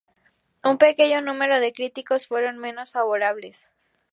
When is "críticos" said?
1.73-2.25